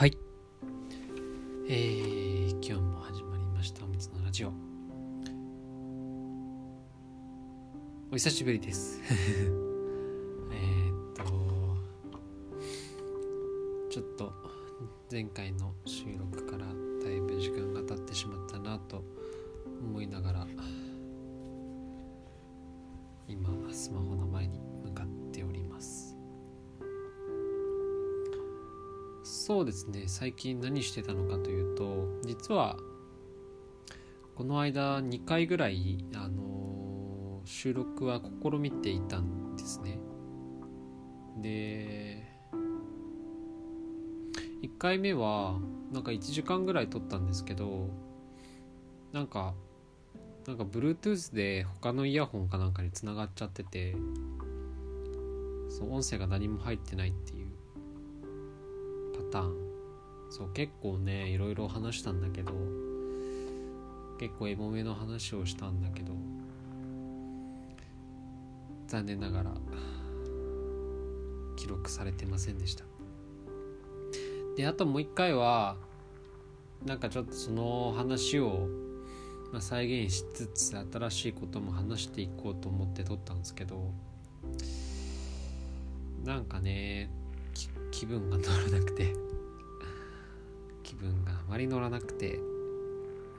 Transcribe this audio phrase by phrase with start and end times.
[0.00, 0.16] はい。
[1.68, 4.52] えー、今日も始まりましたおみつのラジオ。
[8.10, 8.98] お久しぶりです。
[10.54, 11.22] えっと
[13.90, 14.32] ちょっと
[15.12, 16.64] 前回の収録から
[17.04, 19.04] だいぶ時間が経ってしまったなと
[19.82, 20.46] 思いながら
[23.28, 24.59] 今スマホの前に
[29.50, 30.04] そうですね。
[30.06, 32.76] 最近何してたのかというと実は
[34.36, 39.98] この間2回ぐらい、あの収録は試みていたんですね。
[41.38, 42.32] で
[44.62, 45.58] 1回目は
[45.90, 47.88] なんか1時間ぐらい撮ったんですけど
[49.12, 49.54] なんか
[50.46, 53.96] なんか Bluetooth で他のイヤホンかなんかにつながっちゃってて
[55.70, 57.39] そう音声が何も入ってないっていう。
[59.30, 59.54] ターン
[60.30, 62.52] そう結構ねいろいろ話したんだけど
[64.18, 66.12] 結構エモめの話をしたんだけど
[68.86, 69.50] 残念ながら
[71.56, 72.84] 記録されてませんでした。
[74.56, 75.76] であともう一回は
[76.84, 78.68] なんかちょっとその話を、
[79.52, 83.92] まあ、再現しつつ新しいことも話していこうと思って撮ったんですけど
[86.24, 87.10] なんかね
[87.90, 89.14] 気分が乗らなくて。
[90.82, 92.36] 気分があまり乗らなくて。
[92.36, 92.40] う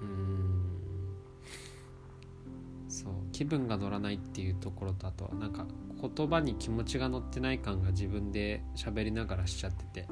[0.02, 0.62] ーん。
[2.88, 3.14] そう。
[3.32, 5.66] 気分が乗らないっていうところとあとはなんか
[6.02, 10.08] 言葉に気持ちが乗ってない感が自分で喋りながらしちゃってて。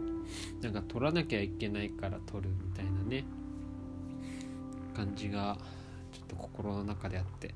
[0.61, 3.25] なんか取らなきゃいけないから取るみたいなね。
[4.95, 5.57] 感じが
[6.11, 7.55] ちょっと心の中であって。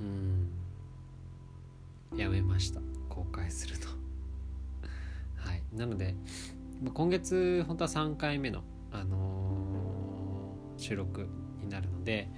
[0.00, 0.48] うん。
[2.16, 2.80] やめました。
[3.08, 3.91] 公開するの。
[5.74, 6.14] なので
[6.92, 9.52] 今月本当は3回目の、あのー
[10.78, 11.28] 収録
[11.60, 12.28] になるので、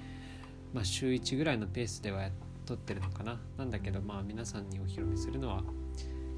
[0.75, 2.29] まあ、週1ぐらいのペースでは
[2.67, 3.41] 撮ってるのかな。
[3.57, 5.63] なんだけどまあ皆さんにお披露目するのは、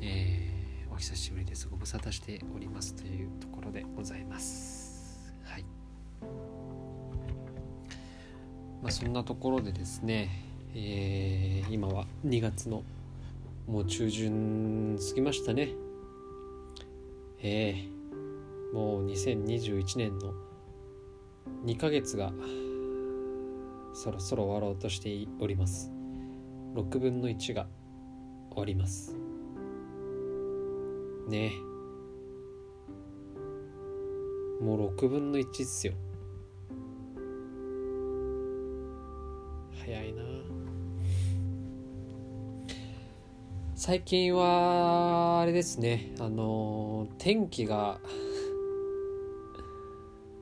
[0.01, 0.57] えー
[0.93, 1.69] お久しぶりです。
[1.69, 5.35] ご無沙汰しておりますというところでございます。
[5.45, 5.65] はい。
[8.83, 10.31] まあそんなところでですね、
[10.75, 12.83] えー今は2月の
[13.67, 15.71] もう中旬過ぎましたね。
[17.43, 17.97] えー
[18.73, 20.35] もう2021年の
[21.65, 22.33] 2ヶ月が
[23.95, 25.91] そろそろ終わろうとしております。
[26.75, 27.67] 6分の1が
[28.51, 29.17] 終わります。
[31.29, 31.53] ね
[34.61, 34.63] え。
[34.63, 35.95] もう6分の1っすよ。
[39.81, 40.23] 早いな。
[43.79, 46.15] 最近はあれですね。
[46.19, 48.01] あの天気が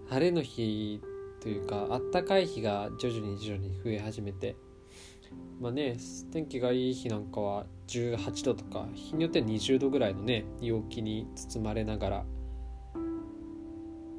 [0.09, 1.01] 晴れの日
[1.41, 4.55] というかあったかい日が徐々に徐々に増え始めて。
[5.61, 5.97] まあね
[6.33, 12.25] 天気がいい日なんかは18度とか日によっては20度ぐらいのね陽気に包まれながら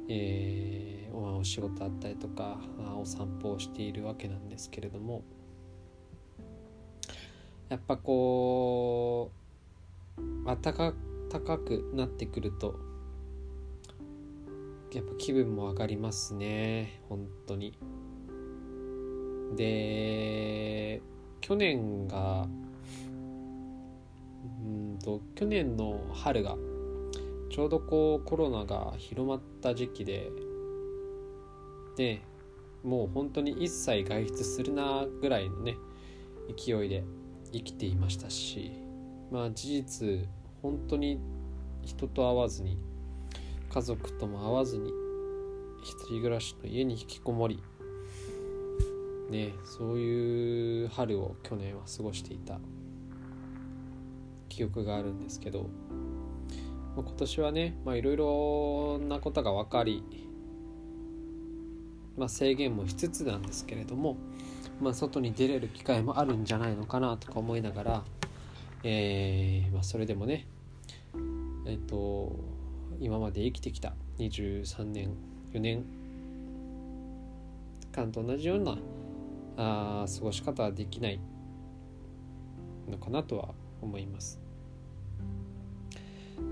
[0.08, 2.58] えーお仕事あったりとか、
[2.98, 5.24] お散歩をしているわけなんですけれども。
[7.68, 9.32] やっぱこ
[10.16, 10.92] う暖か
[11.30, 12.76] 高くなってくると
[14.92, 17.76] やっぱ気分も上がりますね本当に。
[19.56, 21.00] で
[21.40, 22.46] 去年が
[24.64, 26.56] うんと去年の春が
[27.50, 30.30] ちょうどこうコロナが広まった時期で
[31.96, 32.22] で
[32.84, 35.76] もう本当に一切外出するなぐらいのね
[36.56, 37.04] 勢いで
[37.52, 38.72] 生きていましたし
[39.30, 40.28] まあ事実
[40.62, 41.20] 本当に
[41.82, 42.78] 人と会わずに
[43.68, 44.90] 家族とも会わずに
[45.82, 47.62] 一人暮らしの家に引きこもり
[49.30, 52.58] ねそういう春を去年は過ごしていた
[54.48, 55.68] 記憶があるんですけど、
[56.96, 60.02] まあ、今年はねまあいろいろなことが分かり、
[62.16, 64.16] まあ、制限もしつつなんですけれども、
[64.80, 68.04] まあ、外に出れる機会もあるんじゃないのかなとか思いながら、
[68.82, 70.46] えーまあ、それでもね
[71.66, 72.36] えっと
[73.00, 75.10] 今まで生きてきた23年
[75.52, 75.84] 4年
[77.92, 78.76] 間と同じような
[79.56, 81.20] あ過ごし方はできない
[82.88, 83.48] のかなとは
[83.80, 84.40] 思います。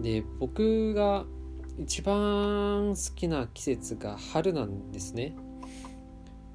[0.02, 1.24] で僕が
[1.78, 5.34] 一番好きな季節が春なんですね。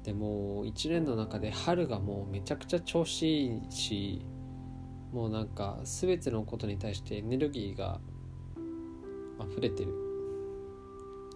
[0.04, 4.24] でも一年の中で春がもうめちゃくちゃ調子いいし
[5.12, 8.00] もうなんか全てのことに対してエネルギーが
[9.40, 9.92] 溢れてる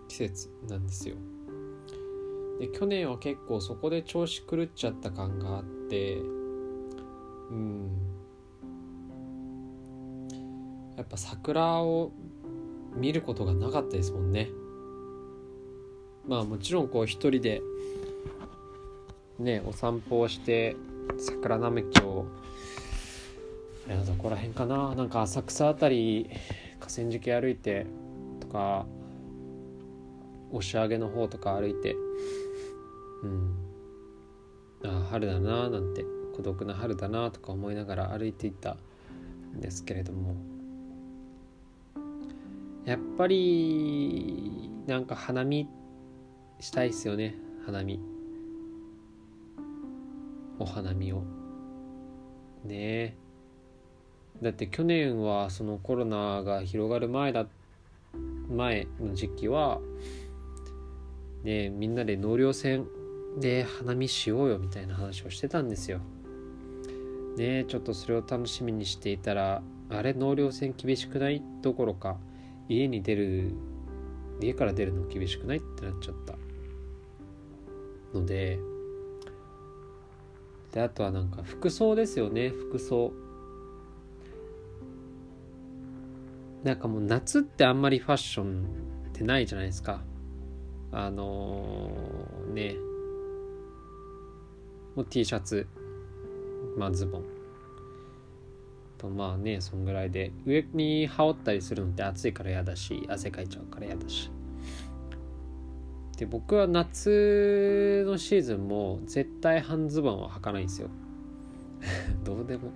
[0.08, 1.16] 季節なんですよ。
[2.60, 6.18] で去年は結構そこで調子狂っちゃった感があって
[7.50, 7.90] うん。
[10.96, 12.12] やっぱ桜を
[12.94, 14.50] 見ることがなかったですもんね。
[16.26, 17.60] まあもちろんこう一人で
[19.38, 20.76] ねお散歩をして
[21.18, 22.26] 桜並木を
[23.86, 24.94] あれはどこら辺かな。
[24.94, 26.30] なんか浅草あたり
[26.80, 27.86] 河川敷歩いて
[28.40, 28.86] とか
[30.52, 31.94] 押上げの方とか歩いて。
[33.22, 33.54] うん。
[34.84, 36.04] ああ春だななんて。
[36.34, 38.76] 孤独な春だなとか思いながら歩いていった
[39.56, 40.34] んですけれども。
[42.84, 45.68] やっぱりなんか花見
[46.58, 48.13] したいっすよね花見。
[50.58, 51.22] お花見を。
[52.64, 53.14] ねえ。
[54.42, 57.46] だって去年はそのコロナが広がる前だ
[58.50, 59.80] 前の時期は
[61.44, 62.84] ねみんなで納涼船
[63.38, 66.00] で花見しようよみたいな話をしてたんですよ。
[67.36, 71.42] ねちょっとそれを楽しみにしていたらあれ納涼船厳しくない？
[71.62, 72.16] どころか
[72.68, 73.52] 家に出る
[74.40, 75.58] 家から出るの厳しくない？
[75.58, 76.34] ってなっちゃった
[78.18, 78.58] ので
[80.74, 82.48] であとはなんか服装ですよね。
[82.48, 83.12] 服装。
[86.64, 88.64] なんかもう夏ってあんまりファッション
[89.10, 90.02] ってないじゃないですか。
[90.90, 92.74] あのー、ね。
[94.96, 95.68] もう T シャツ。
[96.76, 97.24] まあズボン。
[98.98, 100.32] とまあねそんぐらいで。
[100.44, 104.28] 上に羽織ったりするのって暑いから嫌だし汗かいちゃうから嫌だし。
[106.16, 110.88] で僕は夏のシーズンも絶対半ズボンは履かないんですよ。
[112.24, 112.70] どうでも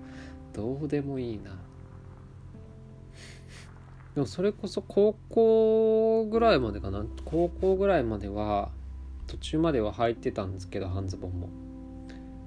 [0.53, 1.57] どうでもいいな。
[4.15, 7.07] でもそれこそ高校ぐらいまでかな。
[7.25, 8.71] 高校ぐらいまでは
[9.29, 11.49] 途中までは履いてたんですけど半ズボンも。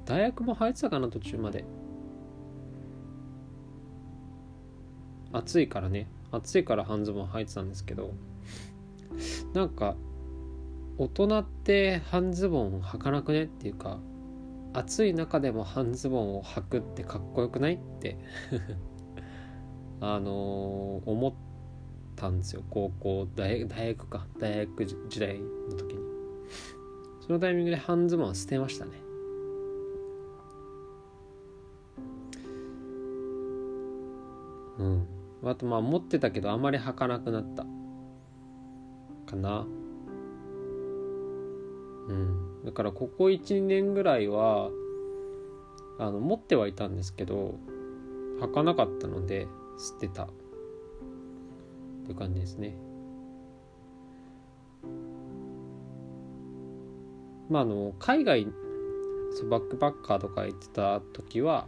[0.05, 1.63] 大学も履いてたかな途中まで。
[5.31, 6.07] 暑いからね。
[6.31, 8.13] 暑いから半ズボン履いてたんですけど。
[9.53, 9.95] なんか
[10.97, 13.43] 大人って半ズボン履かなくね？
[13.43, 13.99] っていうか
[14.73, 17.75] 暑い中でも半ズボンを履くってかっこよくない？
[17.75, 18.17] って
[19.99, 21.33] あのー、思っ
[22.15, 22.63] たんですよ。
[22.69, 24.27] 高校大大学か。
[24.39, 26.01] 大学時代の時に。
[27.21, 28.91] そのタイミングで半ズボンは捨てましたね。
[34.79, 35.07] うん。
[35.43, 37.65] あとまあ持ってたけどあまり履かなくなった
[39.25, 39.65] かな。
[42.11, 42.65] うん。
[42.65, 44.69] だからここ12年ぐらいは
[45.97, 47.55] あの持ってはいたんですけど
[48.41, 49.47] 履かなかったので
[49.77, 50.23] 捨てた。
[50.25, 50.27] っ
[52.03, 52.75] ていう感じですね。
[57.49, 58.47] まああの海外
[59.33, 61.67] そうバックパッカーとか行ってた時は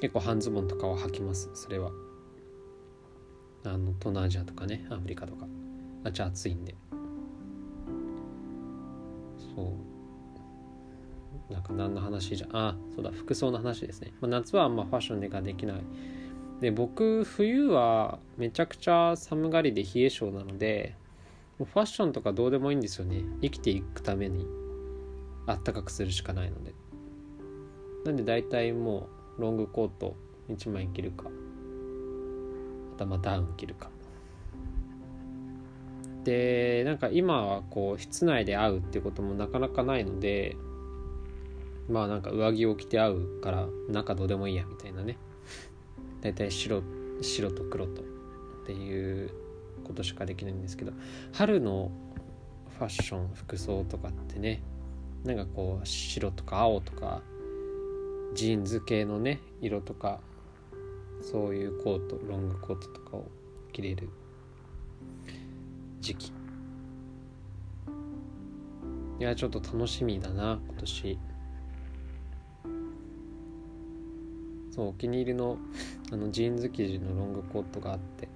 [0.00, 1.50] 結構半ズボンとかは履きます。
[1.54, 1.90] それは。
[3.64, 5.46] あの東南アジアとかねアフリカとか。
[6.04, 6.74] あっち暑いんで。
[9.54, 11.52] そう。
[11.52, 15.76] なんか何の話じゃあそうだ服装の話ですね、まあ、夏はあんまファッションでができない。
[16.60, 20.94] で僕冬はめちゃくちゃ寒がりで冷え性なので
[21.58, 23.22] ファッションとかどうでもいいんですよね。
[23.40, 24.46] 生きていくために。
[25.46, 26.72] あったかくするしかないので。
[28.04, 30.16] なんで大体もうロングコート
[30.48, 31.24] 1枚着るか。
[32.96, 33.90] 頭ダウン着るか。
[36.24, 40.56] でなんか今はこう室内で会うっていうこともなかなかないので
[41.88, 45.16] まあなんか上着を着て会うから中どうでもいいやみたいなね。
[46.20, 46.82] 大体白
[47.20, 48.04] 白と黒とっ
[48.66, 49.30] ていう
[49.84, 50.92] ことしかできないんですけど
[51.32, 51.90] 春の
[52.78, 54.62] ファッション服装とかってね
[55.24, 57.22] なんかこう白とか青とか
[58.34, 60.20] ジーンズ系のね色とか
[61.20, 63.26] そういうコートロングコートとかを
[63.72, 64.08] 着れる
[66.02, 66.32] 時期。
[69.20, 71.18] いやちょっと楽しみだな今年。
[74.72, 75.58] そうお気に入りの
[76.10, 78.28] あのジーンズ生地のロングコートがあって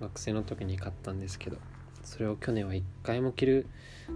[0.00, 1.58] 学生の時に買ったんですけど
[2.02, 3.66] それを去年は一回も着る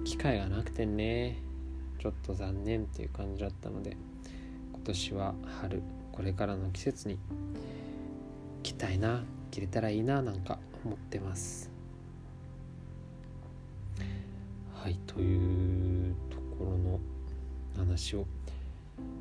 [0.05, 1.39] 機会がなくてね
[2.01, 3.97] ちょっと残念っていう感じだったので
[4.73, 7.19] 今年は春これからの季節に
[8.65, 11.78] 着たいな着れたらいいななんか思ってます。
[14.89, 17.01] いというところの
[17.77, 18.27] 話を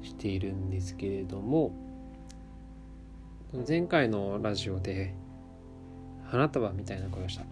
[0.02, 1.72] しているんですけれども
[3.68, 5.14] 前回のラジオで
[6.26, 7.46] 花束みたいな声をした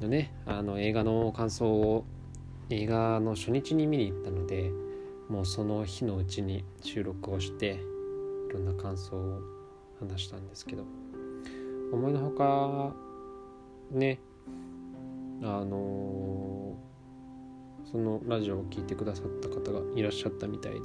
[0.00, 0.32] のね。
[0.46, 2.04] あの映画の感想を
[2.70, 4.70] 映画の初日に見に行ったので
[5.28, 7.78] もうその日のうちに収録をして
[8.50, 9.40] いろんな感想を
[10.00, 10.84] 話したんですけど
[11.92, 12.94] 思いのほか
[13.90, 14.18] ね
[15.42, 16.91] あのー、
[17.92, 20.78] そのラジオを聴いてくださった方がいらっしゃったみたいで。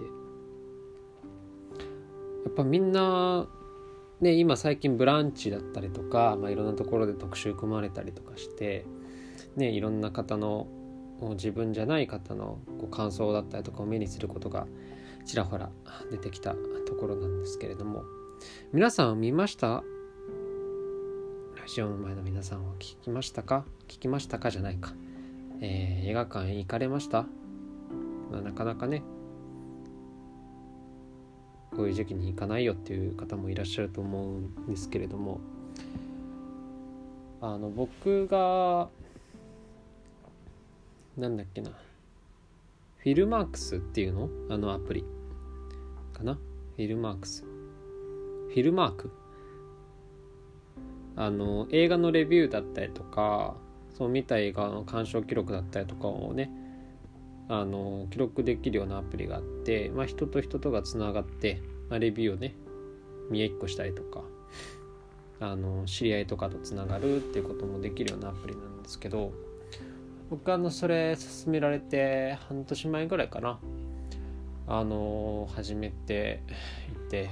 [2.46, 3.48] やっぱみんな
[4.22, 8.86] ね今最近「ブランチ」だったりとか、まあ、いろんなところで特集組まれたりとかして
[9.56, 10.68] ねいろんな方の
[11.32, 14.68] 自分じゃない方のこう感想だったりとかを目にすることが
[15.26, 15.70] ちらほら
[16.10, 18.04] 出てきたところなんですけれども。
[18.72, 19.84] 皆さん見ました？
[21.56, 23.66] ラジオの前の皆さんは聞きましたか？
[23.88, 24.52] 聞きましたか？
[24.52, 24.94] じゃないか、
[25.62, 27.24] えー、映画館へ行かれました、
[28.32, 29.04] まあ、なかなかね。
[31.76, 35.40] こういう時期に行かないよっていう方もいらっしゃると思うんですけれども。
[37.40, 38.90] あの僕が
[41.18, 41.70] なんだっけな。
[41.70, 44.30] フィルマークスっていうの？
[44.50, 45.06] あのアプリ。
[46.14, 46.34] かな？
[46.34, 47.44] フィルマークス。
[47.44, 49.12] フィルマーク？
[51.16, 53.56] あの映画のレビューだったりとか
[53.98, 56.52] そう見た映画の鑑賞記録だったりとかをね
[57.50, 62.54] あの記録できるようなアプリがあって、まあ、人と人とがつながって、まあ、レビューをね
[63.32, 64.22] 見えっこしたりとか
[65.40, 69.32] あの知り合いとかとつながるっていうこともできるようなアプリなんですけど
[70.30, 73.60] 僕あのそれ勧められて半年前ぐらいかな
[74.68, 76.44] あの始めて
[77.08, 77.30] いて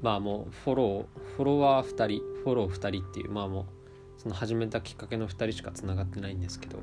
[0.00, 3.77] まあもうフォローフォロワー2人フォロー2人っていうまあもう
[4.18, 6.80] その始めたきっかけの2人しかつながってないんですけど。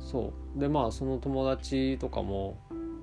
[0.00, 0.60] そう。
[0.60, 2.58] でまあその友達とかも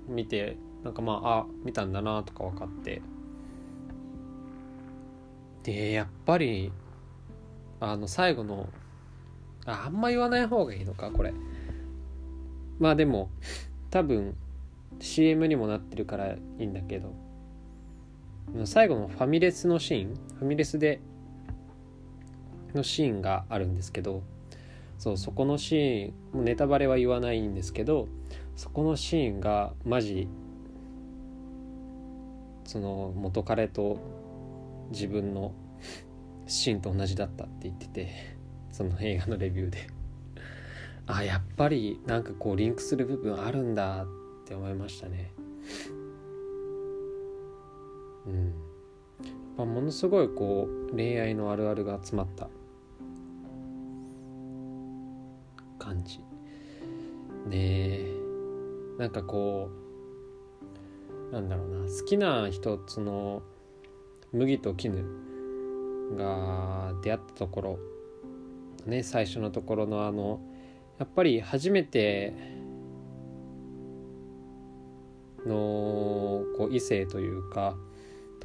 [0.07, 3.01] 見てなんかまああ見たんだなとか分かって。
[5.63, 6.71] でやっぱり
[7.79, 8.69] あの最後の
[9.65, 11.33] ああんま言わない方がいいのかこれ。
[12.79, 13.31] まあでも
[13.89, 14.35] 多分
[14.99, 17.26] CM にもなってるからいいんだけど。
[18.65, 21.01] 最後のファミレスのシーンファミレスで
[22.73, 24.23] のシーンがあるんですけど
[24.97, 28.07] そうそこのシーンネタバレは言わないんですけど
[28.55, 30.27] そこのシーンがマジ
[32.65, 33.99] その元彼と
[34.91, 35.53] 自分の
[36.47, 38.37] シーンと同じだったって言ってて
[38.71, 39.87] その映画のレビューで。
[41.09, 44.07] あやっぱりなんかこうリンクする部分あるんだっ
[44.47, 45.33] って思いましたね。
[48.27, 48.53] うん。
[49.57, 52.49] まあ、ものすごいこう恋愛のあるあるが詰まった
[55.79, 56.19] 感じ。
[57.47, 58.17] ねえ。
[58.99, 59.69] なんかこ
[61.31, 61.87] うなんだろうな。
[61.87, 63.41] 好きな人その
[64.31, 65.03] 麦と絹
[66.15, 67.79] が出会ったところ
[68.85, 70.39] ね最初のところのあの
[70.99, 72.33] やっぱり初めて
[75.45, 77.77] のこう異性というか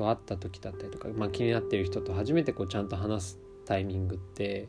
[0.02, 4.68] と会った時だったりとか、まあ、気になってる人と初めてこうちゃんと話すタイミングって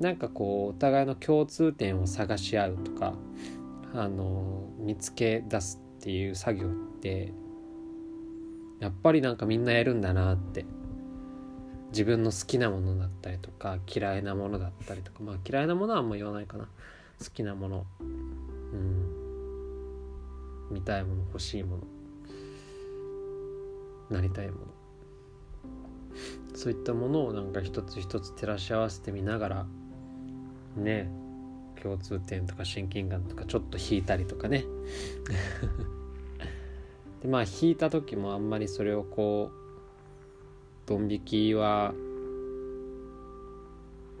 [0.00, 3.14] なんかこうお互いの共通点を探し合うとか
[3.94, 7.32] あの見つけ出すっていう作業って
[8.80, 10.66] やっぱりなんかみんなやるんだなって
[11.92, 16.68] 自分の好きなものだったりとか嫌いなものだったりとかまあ嫌いなものはあんま言わないかな。
[17.18, 17.86] 好きなもの。
[18.00, 19.06] うん。
[20.70, 21.95] 見たいもの欲しいもの。
[24.10, 24.66] なりたいもの。
[26.54, 29.66] そういったものをなんか一つ一つ照らし合わせてみながら
[30.74, 31.10] ね
[31.82, 34.64] 共通点とか親近感とかちょっと引いたりとかね。
[37.20, 41.92] でまあ引いた時もあんまりそれをこうドン引きは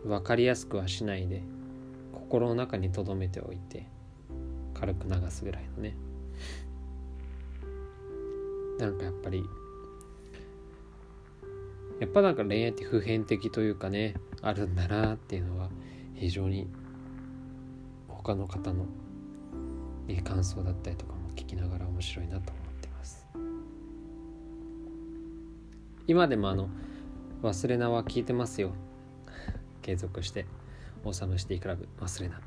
[0.04, 1.42] 分かりやすくはしないで
[2.12, 3.86] 心の中に留めておいて
[4.74, 5.96] 軽く流すぐらいのね。
[8.78, 9.42] なんかやっぱり
[12.00, 15.70] やっぱなんか恋愛って普遍的というかねあるんだなっていうのは
[16.14, 16.68] 非常に
[18.08, 18.86] 他の方の
[20.24, 23.26] 感想だったりとかも聞きながら面白いなと思ってます。
[26.06, 26.68] 今でもあの
[27.42, 28.72] 忘れなは聞いてますよ。
[29.82, 30.46] 継続して
[31.04, 32.40] オーサムシティクラブ忘れな。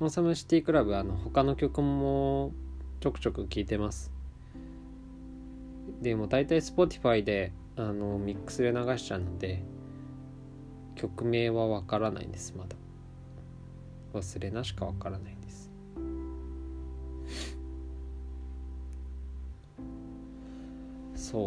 [0.00, 2.52] オーサムシティクラブあの他の曲も
[3.00, 4.10] ちょくちょく聞いてます。
[6.00, 7.52] でも大体 Spotify で
[7.88, 9.62] あのミックスで流しちゃうので
[10.94, 12.76] 曲名はわからないんですまだ。
[14.12, 15.70] 忘れなしかわからないんです。
[21.14, 21.38] そ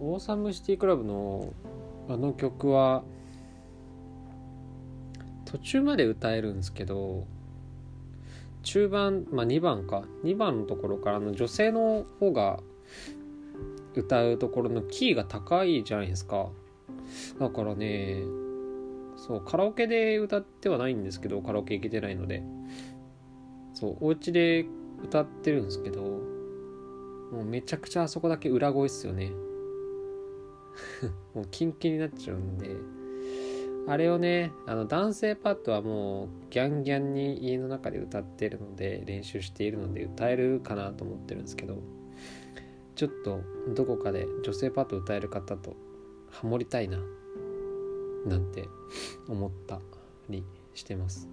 [0.00, 1.52] うオーサムシティクラブの
[2.08, 3.04] あの曲は
[5.44, 7.26] 途中まで歌えるんですけど
[8.62, 10.02] 中盤、まあ、2番か。
[10.24, 12.60] 2番のところからの女性の方が
[13.94, 16.48] 歌うところのキーが高いじゃないですか。
[17.38, 18.22] だからね
[19.16, 22.42] そうカラオケで歌ってはないんですけどカラオケ行けてないので。
[23.74, 24.66] そうお家で
[25.04, 29.30] 歌ってるんですけどもうめちゃくちゃあそこだけ裏声っすよね。
[31.32, 32.76] もうキンキンになっちゃうんで。
[33.86, 41.97] あれをねあの男性パートはもうギャンギャンに家の中で歌ってるので練習しているので歌えるかなと思ってるんですけど。
[42.98, 43.42] ちょっと
[43.76, 45.76] どこかで女性パート歌える方と
[46.32, 46.98] ハモりたいな
[48.26, 48.68] なんて
[49.28, 49.78] 思った
[50.28, 50.42] り
[50.74, 51.28] してます。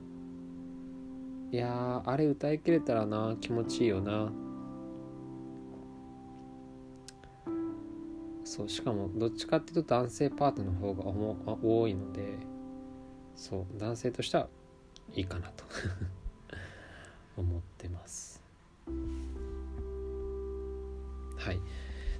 [1.52, 4.32] いやあれ歌いきれたらな気持ちいいよな。
[8.44, 12.38] そうしかもどっちかっていうと男性パートの方が多いので
[13.36, 14.48] そう男性としては
[15.16, 15.64] いいかなと。
[17.36, 18.40] 思ってます。
[21.46, 21.62] はい。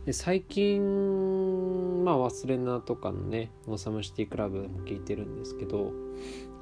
[0.06, 5.94] で最近まあ忘れなとかのねオーサムシティクラブでも聞いてるんですけど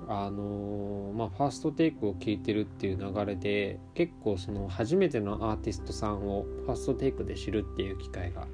[0.08, 8.48] あのー、まあファーストテイクを聞いてるっていう流れで結構その初めてのアーティストさんをファーストテイクで知るっていう機会が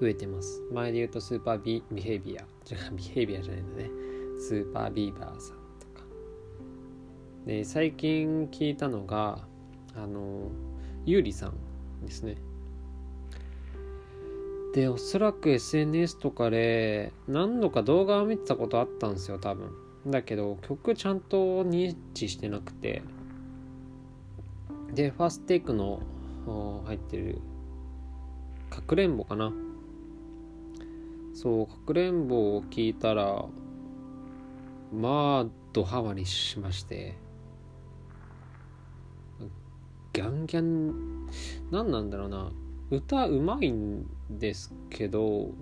[0.00, 0.62] 増えてます。
[0.72, 2.42] 前で言うとスーパービビヘイビア。
[2.42, 2.44] 違
[2.90, 3.90] うビヘイビアじゃないんだね。
[4.40, 6.04] スーパービーバーさんとか。
[7.46, 9.46] で最近聞いたのが
[9.94, 10.50] あの
[11.06, 11.69] ゆうりさん。
[12.02, 12.36] ですね。
[14.74, 19.72] でおそらく SNS とかで何度か動画を見てたことあったんですよ多分。
[20.06, 23.02] だけど曲ちゃんと認知してなくて。
[24.94, 26.02] でファーストテイクの
[26.86, 27.40] 入ってる
[28.70, 29.52] かくれんぼかな。
[31.34, 33.44] そうかくれんぼを聞いたら
[34.92, 37.16] まあドハマりしまして。
[40.12, 41.19] ギャンギャン
[41.70, 42.52] 何なんだろうな。
[42.90, 45.52] 歌うまいんですけど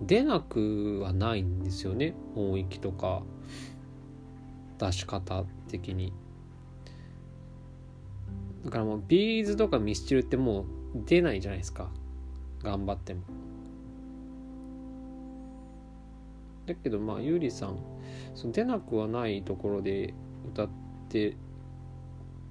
[0.00, 2.14] 出なくはないんですよね。
[2.34, 3.22] 音域とか。
[4.78, 6.12] 出し方的に。
[8.64, 10.64] だからもうビーズとかミスチルってもう
[11.06, 11.90] 出ないじゃないですか。
[12.62, 13.20] 頑張っても。
[16.66, 17.78] だけどまあゆりさん
[18.34, 20.14] その出なくはないところで
[20.46, 20.68] 歌っ
[21.10, 21.36] て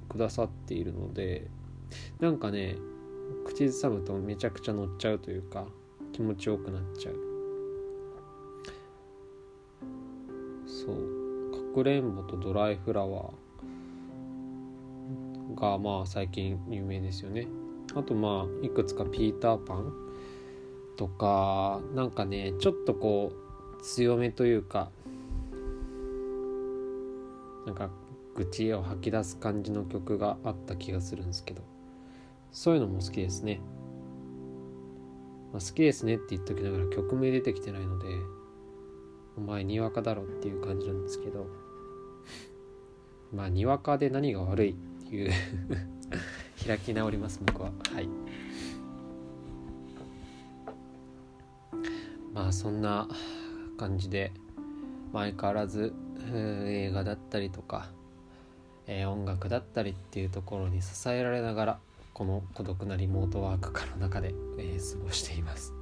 [0.07, 1.47] くださっているので
[2.19, 2.77] なんかね
[3.45, 5.65] 口ずさむとめちゃくちゃ乗っちゃうというか
[6.11, 7.15] 気持ちよくなっちゃう。
[10.67, 10.95] そう。
[11.51, 17.47] かくれんぼとドライフラワーがまあ最近有名ですよね。
[17.95, 19.93] あとまあいくつかピーターパン。
[20.95, 23.31] とかなんかねちょっとこ
[23.79, 24.91] う強めというか
[27.65, 27.89] なんか
[28.35, 31.72] 愚痴を吐き出す感じの曲があった気がするんですけど。
[32.53, 33.59] そういうのも好きですね。
[35.51, 38.07] まあ、好きですねって言っときながら曲名出てきてないので、
[39.35, 41.47] お前にわかだろっていう感じなんですけど、
[43.33, 44.73] まあにわかで何が悪いっ
[45.09, 45.31] ていう
[46.65, 47.71] 開き直ります僕は。
[47.91, 48.09] はい。
[52.33, 53.07] まあそんな
[53.77, 54.31] 感じで
[55.11, 55.93] 相変わらず
[56.33, 57.89] 映画だったりとか、
[58.85, 61.79] えー、音楽だったりっていうところに支えられながら
[62.13, 65.73] この孤独なリモートワーク化の中で、えー、過ごしています。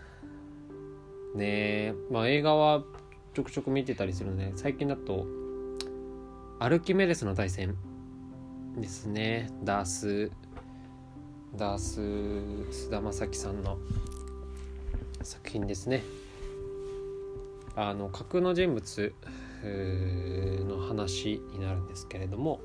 [1.34, 2.84] ねえまあ映画は
[3.34, 5.26] ちょくちょく見てたりするので最近だと
[6.58, 7.76] アルキメデスの対戦
[8.76, 9.50] ですね。
[9.64, 10.30] ダース
[11.56, 13.78] ダース菅田将暉さんの
[15.22, 16.02] 作品ですね。
[17.76, 19.14] あの架空の人物
[19.64, 22.60] の話になるんですけれども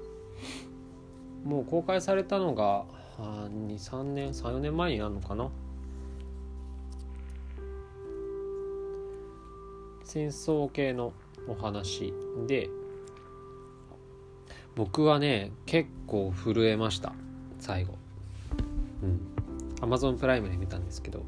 [1.46, 2.86] もう公開されたのが
[3.20, 5.50] 23年34年前になるのかな？
[10.04, 11.14] 戦争系の
[11.48, 12.12] お話
[12.48, 12.70] で
[14.76, 17.14] 僕はね結構震えました
[17.60, 17.94] 最後。
[19.04, 19.22] うん。
[19.82, 21.24] アマゾンプライムで見たんですけど。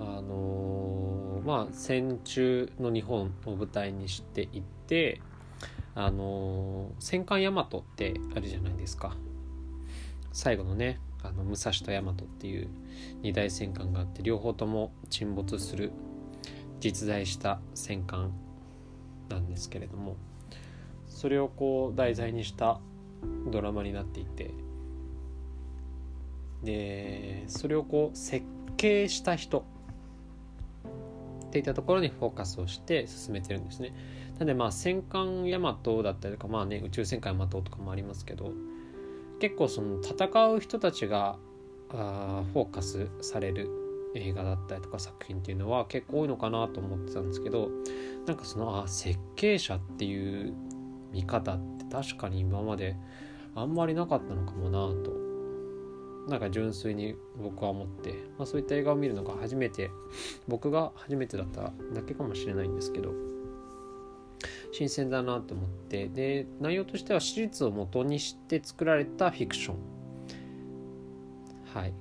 [0.00, 0.61] あのー
[1.44, 5.20] まあ、戦中の日本を舞台にしていて
[5.94, 9.16] あの戦艦大和ってあるじゃないですか。
[10.32, 12.68] 最後のねあの武蔵と大和っていう
[13.22, 15.92] 二大戦艦があって両方とも沈没する
[16.80, 18.32] 実在した戦艦
[19.28, 20.16] なんですけれども
[21.06, 22.80] それをこう題材にした
[23.50, 24.50] ドラマになっていて
[26.64, 28.44] でそれをこう設
[28.76, 29.64] 計した人
[31.52, 33.94] ていたところにフォーカスをして進めてるんですね。
[34.38, 38.52] なんでまあ戦艦ヤマトだったりとかまあね宇宙戦艦ヤマトとかもありますけど
[39.38, 41.36] 結構その戦う人たちが
[41.90, 43.68] あフォーカスされる
[44.14, 47.70] 映画だったりとか作品っていうのは結構多いのかなと思ってたんですけど
[48.26, 50.54] なんかそのあ設計者っていう
[51.12, 52.96] 見方って確かに今まで
[53.54, 55.21] あんまりなかったのかもなと
[56.28, 59.90] なんか純粋に僕は思って、まあ、そういった映画を見るのが初めて
[60.46, 63.12] 僕が初めてだっただけかもしれないんですけど
[64.72, 69.76] 新鮮だなと思ってで内容としては史実を元にして作られたフィクション。
[71.74, 71.94] はい。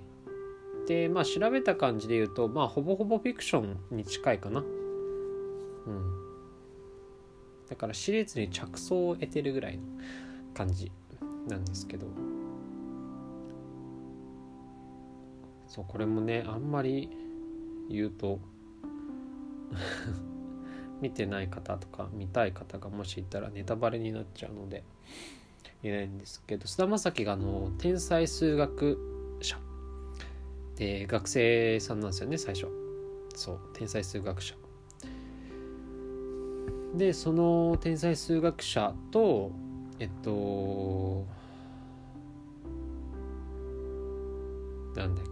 [0.88, 4.62] でまあ調べた感じで言うとまあほぼほぼフィクションに近いかな。
[4.62, 4.66] うん。
[7.70, 9.84] だから史実に着想を得てるぐらいの
[10.54, 10.92] 感じ
[11.48, 12.41] なんですけど。
[15.72, 17.10] そうこれもねあんまり
[17.90, 18.40] 言うと
[21.00, 24.84] 見てない方とか見たい方がもしいたらネタバレになっちゃうので
[25.82, 28.98] 言えないんですけど菅田将暉があの天才数学
[29.42, 29.58] 者。
[30.76, 32.68] で学生さんなんですよね最初。
[33.34, 34.56] そう天才数学者。
[36.98, 39.54] でその天才数学者と
[40.00, 41.26] えっと
[44.98, 45.31] なんだっけ。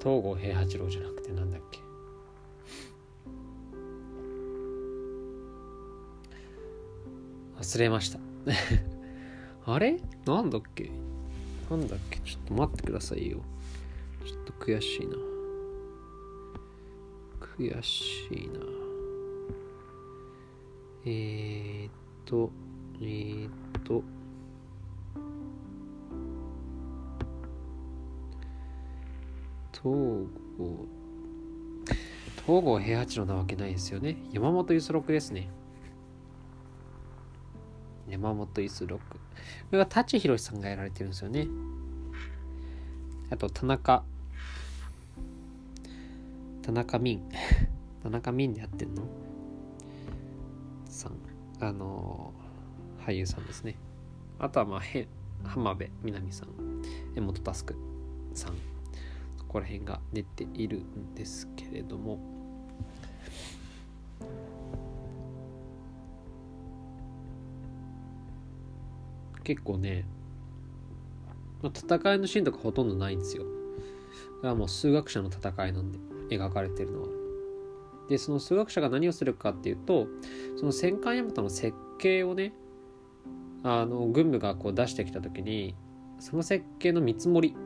[0.00, 1.78] 東郷平八郎じゃなくてなんだっけ？
[7.58, 8.18] 忘れました。
[9.70, 10.00] あれ？
[10.24, 10.90] なんだっけ？
[11.70, 12.18] なんだっけ？
[12.20, 13.40] ちょっと待ってくださいよ。
[14.24, 15.16] ちょっと悔しいな。
[17.58, 18.60] 悔しいな。
[21.04, 21.92] えー、っ
[22.24, 22.50] と
[23.02, 23.50] えー、っ
[23.84, 24.02] と
[29.82, 30.86] 東郷
[32.46, 34.16] 東郷平八郎なわけないですよね。
[34.32, 35.48] 山本五十六ですね。
[38.08, 39.00] 山本五十六。
[39.00, 39.16] こ
[39.72, 41.46] れが舘ひろしさんがやられてるんですよね。
[43.30, 44.02] あと田中。
[46.62, 47.20] 田中泯。
[48.02, 49.04] 田中泯でやってんの？
[50.86, 51.12] さん。
[51.60, 52.32] あの
[53.06, 53.76] 俳優さんですね。
[54.38, 55.06] あとはまあへ
[55.44, 56.48] 浜辺美波さん。
[57.14, 57.76] 江本佑
[58.34, 58.69] さん。
[59.50, 62.20] そこら辺が出ているんですけれども。
[69.42, 70.04] 結構ね、
[71.62, 73.42] まあ、戦いのシーンとかほとんどないんですよ。
[73.42, 73.48] だ
[74.42, 75.98] からもう数学者の戦いなんで
[76.30, 77.08] 描かれてるのは。
[78.08, 80.06] でその数学者が何をするかっていうと
[80.58, 82.52] その戦艦大和の設計をね
[83.64, 85.74] あの軍部がこう出してきた時に
[86.20, 87.56] その設計の見積もり、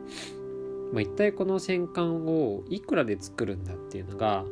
[0.94, 4.44] まあ、一体この戦艦をいくらで作るんだっていうのが、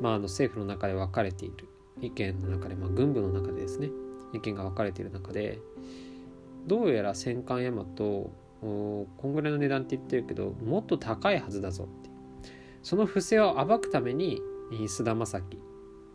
[0.00, 1.68] まあ、あの政府の中で分かれている。
[2.00, 3.90] 意見の中で、まあ、軍部の中でですね。
[4.32, 5.58] 意見が分かれている中で
[6.66, 12.10] どうやら戦艦大和こんぐらいの値段って言ってるけどもっと高いはずだぞって
[12.82, 14.40] その不正を暴くために
[14.88, 15.58] 菅田将暉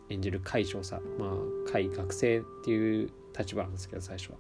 [0.10, 1.30] 演じる甲斐少佐まあ
[1.72, 4.38] 甲斐学生っていう立場なんですけど最初は。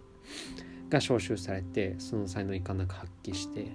[0.89, 3.71] が招集されてその才能いかなく発揮して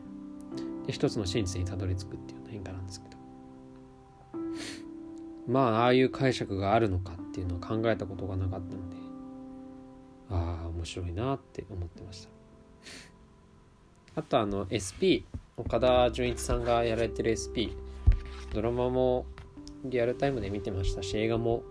[0.88, 3.18] で一つの真実にたどり着くっていうような変化なんですけど。
[5.46, 8.96] まあああいう解釈があるのかっていうのを考えたことがなかったので
[10.30, 12.28] ああ面白いなって思ってました。
[14.16, 15.24] あとあの SP
[15.58, 17.72] 岡田准一さんがやられてる SP
[18.54, 19.26] ドラマも
[19.84, 21.62] リアルタイムで見てましたし映画も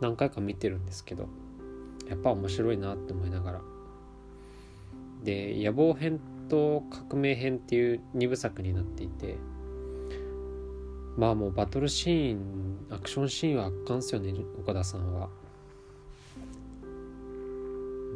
[0.00, 1.28] 何回か見てるんですけど
[2.08, 3.60] やっぱ面白いなって思いながら。
[5.24, 6.20] で野望編
[6.52, 9.38] と革命編っていう2部作になっていて
[11.16, 15.30] まあもうバトルシーンアクションシーンは圧巻ですよね岡田さんは。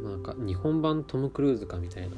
[0.04, 2.16] なんか日本版トム・クルーズかみたいな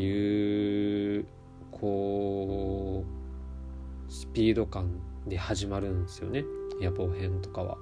[0.00, 1.26] いう
[1.72, 6.44] こうスピード感で始まるんですよね。
[6.80, 7.76] 野望編とかは。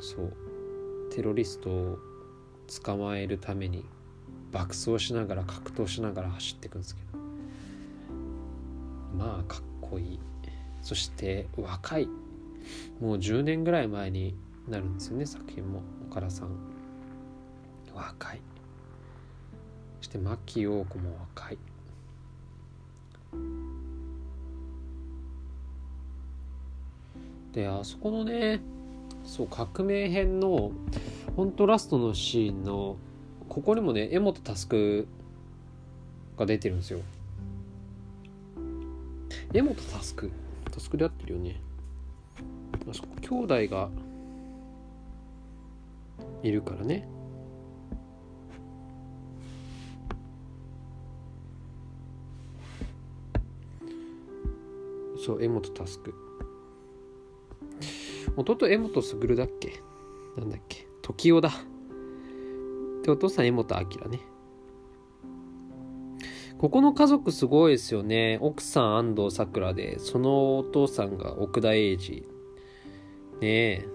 [0.00, 0.32] そう。
[1.10, 1.98] テロリストを
[2.84, 3.84] 捕まえるために
[4.52, 7.18] 爆走しながら格闘しながら走っていくんですけど。
[9.16, 10.20] まあかっこいい。
[10.82, 12.08] そして若い。
[13.00, 14.34] もう10年ぐらい前に
[14.68, 16.48] なるんですよね作品も岡田さん。
[17.94, 18.40] 若い。
[20.00, 21.58] そして牧陽子も若い。
[27.52, 28.60] であそこのね
[29.24, 30.70] そう革命編の
[31.36, 32.96] 本当ラストのシーンの
[33.50, 35.06] ここにもね柄本佑
[36.38, 37.00] が出てるんですよ。
[39.52, 40.30] 柄本佑
[40.78, 41.60] 佑で合ってるよね。
[42.88, 43.90] あそこ兄弟が
[46.44, 47.08] いるからね。
[55.26, 56.14] そう柄本佑
[58.36, 59.82] 弟柄本卓だっけ？
[60.38, 60.86] なんだっけ？
[61.02, 61.50] 時代だ。
[63.10, 64.20] でお父さん柄本明ね。
[66.58, 68.38] ここの家族すごいですよね。
[68.40, 72.22] 奥さん安藤サクラでそのお父さんが奥田英二
[73.40, 73.88] ねえ。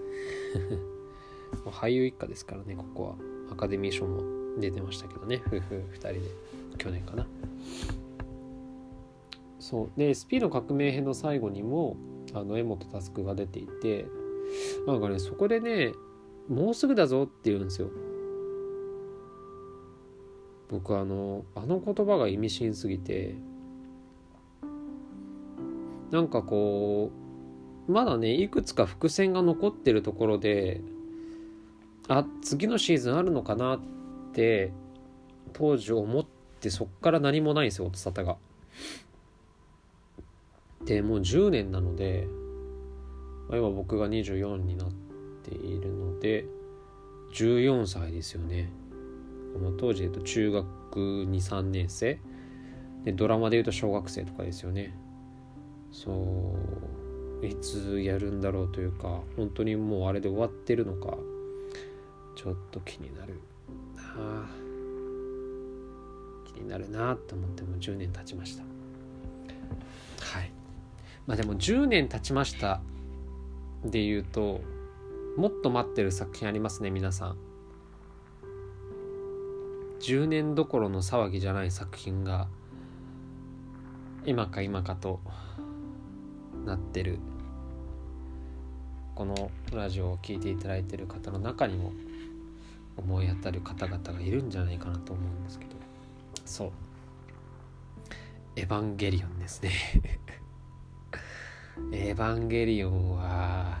[1.66, 3.16] 俳優一家ですからねここは。
[3.50, 4.22] アカデミー賞も
[4.58, 5.42] 出てましたけどね。
[5.46, 6.20] 夫婦2人で。
[6.78, 7.26] 去年かな。
[9.58, 9.90] そう。
[9.96, 11.96] で SP の革命編の最後にも
[12.34, 14.06] あの柄本佑が出ていて。
[14.86, 15.92] なんかねそこでね
[16.48, 17.90] もうすぐだぞって言うんですよ。
[20.68, 23.34] 僕あのあの言葉が意味深すぎて
[26.10, 27.10] なんかこ
[27.88, 30.80] うまだねいくつか伏線が残ってるところで
[32.08, 33.80] あ次のシーズンあるのかなっ
[34.32, 34.72] て
[35.52, 36.24] 当時思っ
[36.60, 38.36] てそっから何もないんですよ音沙汰が。
[40.84, 42.28] でもう10年なので、
[43.48, 44.88] まあ、今僕が24になっ
[45.42, 46.46] ているので
[47.32, 48.70] 14歳ですよね。
[49.58, 50.66] この当時で言うと中学
[50.98, 52.18] 23年生。
[53.04, 54.94] でドラマで言うと小学生とかですよね。
[55.92, 56.10] そ
[57.40, 61.16] ういつやるんだろうというか本当にもうあれで終わってるのか
[62.34, 63.40] ちょっと気になる
[63.96, 64.48] な。
[66.52, 68.62] 気になるなと思っても10年経ちました。
[68.62, 70.50] はい。
[71.26, 72.80] まあでも10年経ちました
[73.84, 74.60] で言うと
[75.36, 77.45] もっと待ってる作品ありますね皆さん。
[80.00, 82.48] 10年どころの騒ぎじゃない作品が
[84.24, 85.20] 今か今かと
[86.64, 87.18] なってる。
[89.14, 91.92] このラジオを聴いていただいてる方の中にも
[92.98, 95.70] 思い当たる方々がいるんじゃないかなと思うんですけど。
[96.44, 96.72] そう。
[98.56, 99.70] エヴァンゲリオンですね。
[101.92, 103.80] エヴァンゲリオンは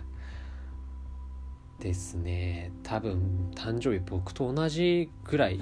[1.78, 5.60] ですね多分誕生日僕と同じぐらい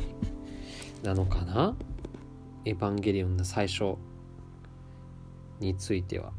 [1.05, 1.77] なのかな？
[2.64, 3.97] エヴァンゲリオンの最初
[5.61, 6.33] については。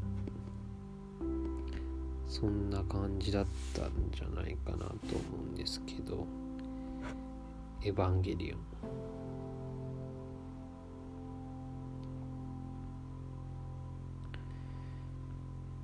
[2.26, 4.94] そんな感じだったんじゃないかなと思
[5.48, 6.26] うんですけど。
[7.84, 8.58] エヴァンゲリオン。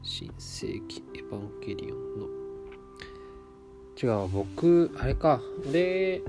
[0.02, 2.26] 新世紀エヴァンゲリオンの。
[4.02, 5.40] 違う僕あれか。
[5.68, 6.20] 俺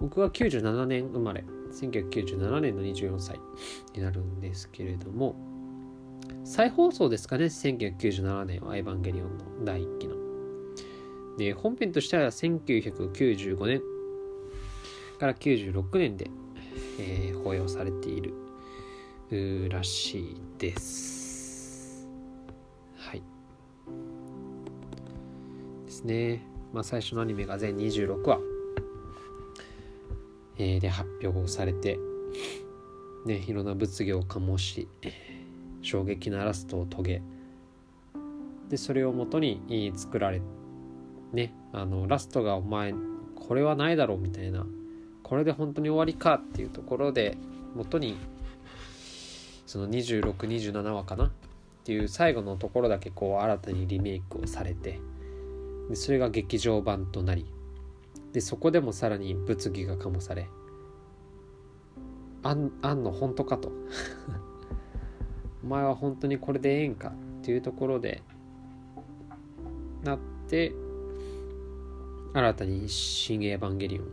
[0.00, 3.38] 僕は97年生まれ1997年の24歳
[3.94, 5.36] になるんですけれども
[6.44, 10.16] 再放送ですかね1997年はエヴァンゲリオンの第1期の
[11.36, 13.82] で本編としては1995年
[15.18, 16.30] から96年で、
[16.98, 18.34] えー、放映されている
[19.70, 22.08] らしいです。
[22.96, 23.22] はい。
[25.86, 26.42] ですね。
[26.72, 28.38] まあ最初のアニメが全26話、
[30.60, 31.98] えー、で発表されて、
[33.26, 34.88] ね、いろんな物議を醸し、
[35.82, 37.22] 衝撃なラストを遂げ、
[38.68, 40.40] で、それをもとに作られ、
[41.32, 42.94] ね、あの、ラストがお前、
[43.34, 44.66] これはないだろうみたいな
[45.30, 47.38] これで本当に終わりかっていうところで
[47.76, 48.16] 元に
[49.64, 51.30] その2627話かなっ
[51.84, 55.00] ていう最後のところだけこう新たにリメイクをされて
[55.88, 57.46] でそれが劇場版となり
[58.32, 60.48] でそこでもさらに物議が醸され
[62.42, 63.70] あんあんの本当かと。
[65.62, 68.22] お前は本当にこれでええんかっていうところで
[70.02, 70.72] なって
[72.32, 74.06] 新たに「新エヴァンゲリオン」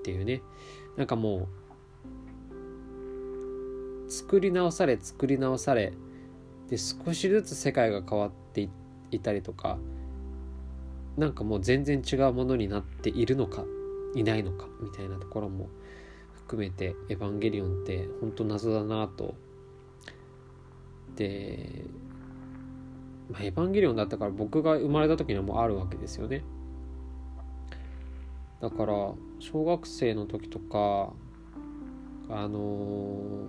[0.00, 0.42] っていうね
[0.96, 1.48] なんかも
[4.06, 5.94] う作り直され作り直され
[6.68, 8.68] で少しずつ世界が変わって
[9.10, 9.78] いったりとか
[11.16, 13.64] なんかもう全然違うものになっているのか
[14.14, 15.68] いないのかみたいなところも
[16.34, 19.34] 含めて「エヴァンゲリオン」って本当謎だなと。
[21.16, 21.84] で、
[23.30, 26.42] まあ、エヴァンゲリオンだったから僕が生まれた時にはもうあるわけですよね。
[28.60, 31.12] だから小学生の時とか
[32.28, 33.48] あのー、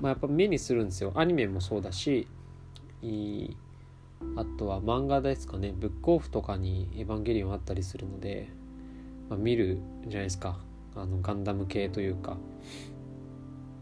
[0.00, 2.26] まあやっぱ目にするんですよアニメもそうだし
[4.36, 5.74] あとは漫画ですかね。
[5.76, 8.48] ブックオフとかに「エヴァンゲリオン」あったりするので、
[9.28, 10.58] まあ、見るじゃないですか。
[10.94, 12.36] あのガンダム系というか、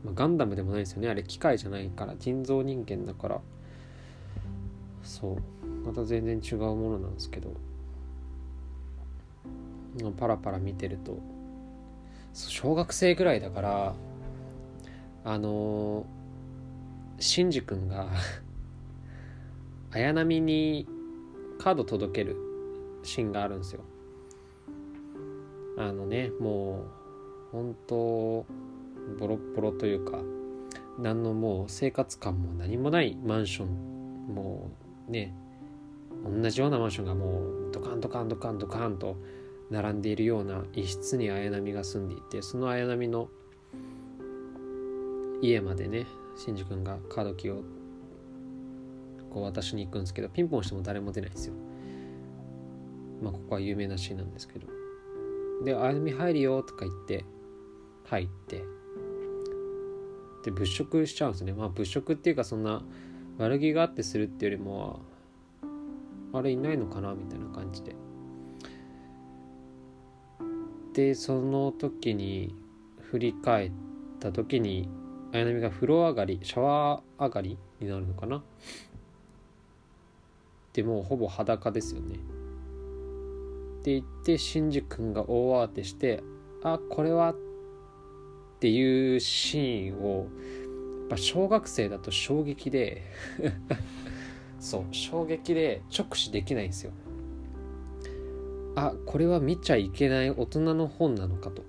[0.05, 1.09] まあ、ガンダムでもないですよね。
[1.09, 3.41] あれ機械じゃないから人造人間だから。
[5.03, 5.37] そう。
[5.87, 7.53] また全然違うものなんですけど。
[10.17, 11.19] パラパラ見てると。
[12.33, 13.95] 小学生ぐらいだから
[15.25, 16.07] あの
[17.19, 18.09] シンジ君が
[19.93, 20.87] 綾波に
[21.59, 22.37] カード届ける
[23.03, 23.83] シーンがあるんですよ。
[25.77, 26.85] あのねも
[27.53, 27.97] う本当
[29.19, 30.21] ボロボロというか
[30.99, 34.71] 何のもう生活感も何もないマンションも
[35.09, 35.35] うね
[36.25, 39.17] 同じようなマンションがもうドカンドカンドカンドカンと
[39.71, 43.29] 並んでいるような一室に綾波が住んでいてその綾波の
[45.41, 47.80] 家までね真司君がカードキーを
[49.31, 51.55] こう渡しに行くんですけどピンポンしても誰も出ないんですよ。
[53.23, 54.67] まあここは有名なシーンなんですけど。
[55.65, 57.25] で「綾波入るよ」とか言って
[58.05, 58.65] 入って。
[60.43, 61.53] で物色しちゃうんですね。
[61.53, 62.83] まあ物色っていうかそんな
[63.39, 65.01] 悪気があってするっていうよりも
[66.33, 67.95] あれいないのかなみたいな感じで。
[70.93, 72.55] でその時に
[73.01, 73.73] 振り返っ
[74.19, 74.89] た時に
[75.33, 78.43] 綾波が風呂上がりシャワー上がりになるのかな
[80.81, 82.15] でもうほぼ裸ですよね。
[82.15, 86.23] って言ってシンジ君が大慌てして
[86.63, 87.37] あこれはっ
[88.61, 93.03] ていうシーンをやっぱ小学生だと衝撃で
[94.59, 96.93] そう衝撃で直視できないんですよ。
[98.75, 101.63] あこれは見ちゃいけない大人の本なのかと。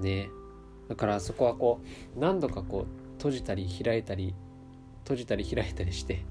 [0.00, 0.30] ね。
[0.88, 1.80] だからそこはこ
[2.16, 4.34] う何度かこう閉じたり開いたり
[5.04, 6.22] 閉じたり開いたりして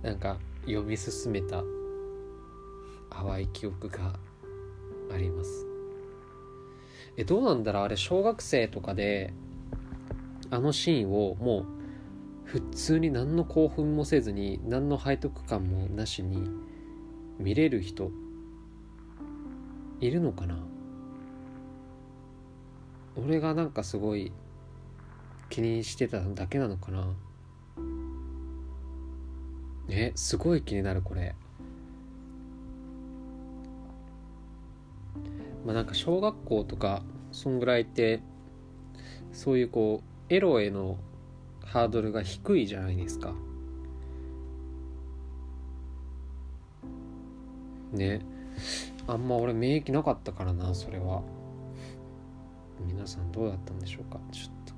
[0.00, 1.62] なんか読み進めた
[3.10, 4.14] 淡い記憶が
[5.12, 5.66] あります。
[7.18, 7.82] えどうなんだろう？
[7.82, 9.34] あれ小学生とかで
[10.50, 11.66] あのシーンをもう
[12.44, 16.48] 普通に何の興奮もせずに何の背徳感もなしに
[17.38, 18.10] 見れる人
[20.00, 20.56] いるのかな？
[23.22, 24.32] 俺がなんかすごい
[25.50, 27.08] 気にしてただけなのかな？
[29.88, 31.34] ねすごい気になるこれ。
[35.66, 38.20] まあなんか小学校とかそんぐらいって
[39.32, 40.96] そういうこうエロへの
[41.64, 43.34] ハードルが低いじゃないですか。
[47.92, 48.20] ね。
[49.06, 51.22] あんま俺免疫なかったからなそれは。
[52.86, 54.18] 皆さんどうだったんでしょうか？
[54.32, 54.72] ちょっと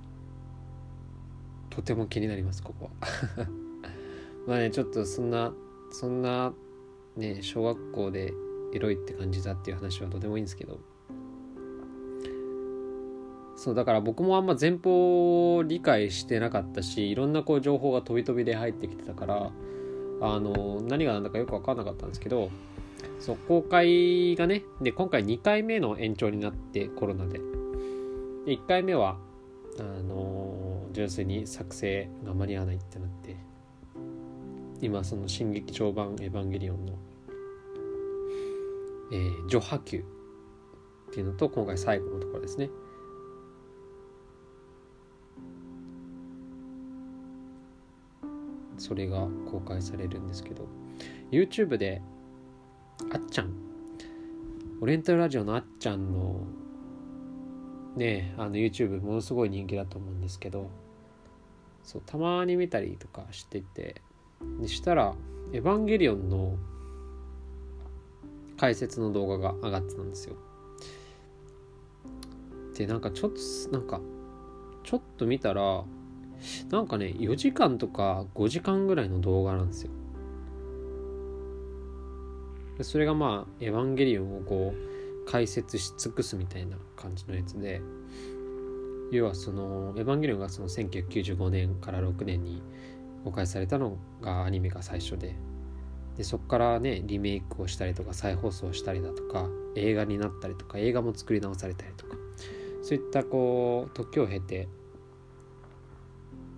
[1.75, 3.47] とても気になりますここは。
[4.47, 5.55] まあねちょっとそんな
[5.91, 6.53] そんな
[7.17, 8.35] ね小学校で
[8.75, 10.79] エロいって感じだっていう話はとてもいいんですけど。
[13.57, 19.53] そうだから僕もあんま前方を理解してなかったしいろんなこう情報が飛び飛びで入ってきてたから
[20.21, 22.51] あの何が何だかよく分かんなかったんですけど
[23.21, 27.39] そう公開がねで今回2回目の延長になってコロナで。
[28.47, 29.19] で1回目は
[29.79, 33.37] あの純粋に作成が間に合わないってなって
[34.81, 36.99] 今その新劇場版エヴァンゲリオンの、
[39.13, 40.03] えー、序波球っ
[41.13, 42.71] ていうのと今回最後のところですね。
[48.79, 50.67] それが公開されるんですけど
[51.31, 52.03] YouTube で
[53.13, 53.55] あっちゃん
[54.81, 56.41] オリエンタルラジオのあっちゃんの
[57.97, 60.69] ねあの YouTube ものすごい人気だと思うんですけど
[61.83, 64.01] そうたまに見たりとかしてて
[64.59, 65.15] にしたら
[65.53, 66.57] 「エヴァンゲリオン」の
[68.57, 70.37] 解説の動画が上がってたんですよ。
[72.75, 74.01] でなんかちょっとなんか
[74.83, 75.85] ちょっと見たら
[76.71, 79.91] なんかね4時間とか5時間ぐらいの動画なんですよ。
[82.81, 87.81] それがまあ「エヴァンゲリオン」をこう解説し尽くすみたいな感じのやつで
[89.13, 92.63] 要はその「エヴァンゲリオン」がその1995年から6年に
[93.25, 95.37] 公開されたのがアニメが最初で
[96.17, 102.17] でそこからねリメイクをしたりとか再放送したりだとか映画になったりとか映画も作り直されたりとか
[102.83, 104.67] そういったこう時を経て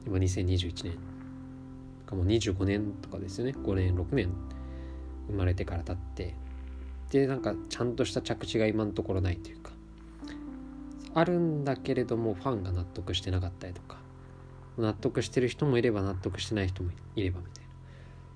[0.06, 0.98] 今2021年
[2.06, 3.52] かもう25年とかですよね。
[3.52, 4.30] 5年6年
[5.28, 6.36] 生まれてから経って
[7.10, 9.72] でなんかちゃんとした着地が今のところないというか
[11.14, 13.98] あるんだけれどもファンが納得してなかったりとか
[14.76, 17.70] 納得してる人もいれば納得してない人もいればみたいな。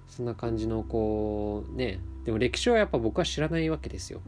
[0.08, 2.00] そんな感じのこうね。
[2.24, 4.20] でも歴史はやっぱ僕は知らないわけですよ。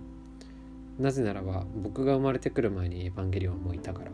[0.99, 4.11] なぜならば僕が生まれてくる前にエヴァンゲリオンもいたから。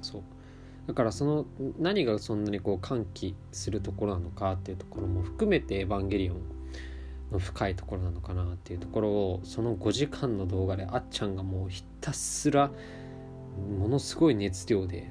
[0.00, 0.22] そう。
[0.86, 1.46] だからその
[1.78, 6.36] 何がそんなにこう歓喜するところなのかっていうところも含めてエヴァンゲリオン
[7.32, 12.70] の深いところなのかなっていうところをその5時間の動画であっちゃんがもうひたすら
[13.78, 15.10] ものすごい熱量で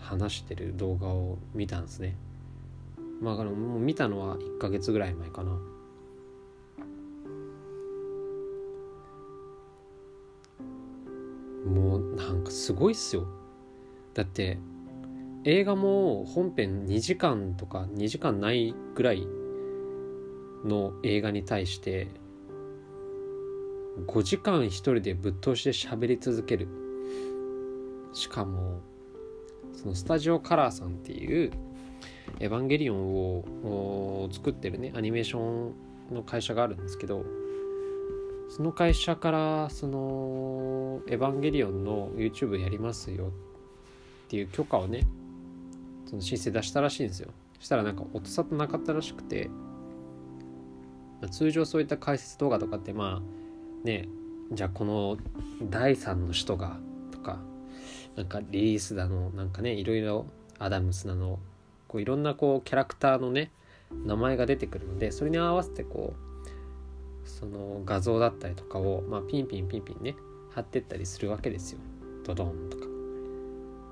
[0.00, 2.16] 話してる動画を見たんですね。
[3.20, 5.58] まあもう見たのは1ヶ月ぐらい前かな。
[11.64, 13.26] もうなんかすごいっすよ。
[14.12, 14.58] だって
[15.44, 19.26] 映画も本編2時間とか2時間ないぐらい
[20.64, 22.08] の映画に対して
[24.06, 26.68] 5時間一人でぶっ通しで喋り続ける。
[28.12, 28.80] しかも
[29.72, 31.50] そのスタジオカラーさんっていう
[32.40, 35.70] エヴァンゲリオンを作ってるねアニメーショ
[36.12, 37.24] ンの会社があるんですけど
[38.48, 43.30] その会社からそのエヴァンゲリオンの YouTube やりますよっ
[44.28, 45.06] ていう許可をね
[46.06, 47.30] その申請出したらしいんですよ。
[47.58, 49.50] したらなんか音沙汰なかったらしくて
[51.28, 54.08] 通常そういった解説動画とかってまあね
[54.52, 55.16] じゃあこの
[55.62, 56.76] 第3の人が
[57.10, 57.38] とか
[58.16, 60.26] なんかリリースだのなんかねいろいろ
[60.58, 61.38] アダムスなの
[61.88, 63.50] こういろんなこうキャラクターのね
[64.04, 66.14] 名前が出てくるのでそれに合わせてこ
[67.24, 70.14] うその画像だったりとかを、まあ、ピンピンピンピンね
[70.52, 71.80] 貼ってったりするわけですよ。
[72.24, 72.86] ドドンとか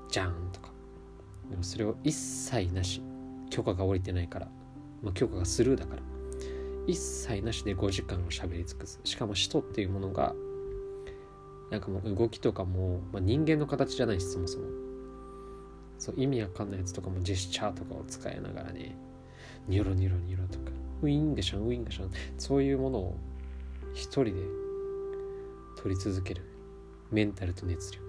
[0.09, 0.71] じゃんとか
[1.49, 3.01] でもそれを一切なし
[3.49, 4.47] 許可が下りてないから、
[5.01, 6.01] まあ、許可がスルーだから
[6.87, 8.99] 一切なしで5時間を喋り尽くす。
[9.03, 10.35] しかも使徒っていうものが
[11.71, 14.65] なんかもう動きとかも、まあ、人間の形じゃないしそもそも。
[15.97, 18.95] そう意味わかんないやつとかもジェスチャーとかを使いながらね。
[19.67, 20.71] ニョロニョロニョロとか。
[21.01, 22.11] ウィンガシャンウィンガシャン。
[22.37, 23.15] そういうものを
[23.93, 24.33] 一人で
[25.81, 26.43] 取り続ける。
[27.11, 28.01] メンタルと熱量。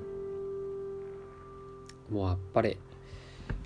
[2.11, 2.77] もうあっぱれ。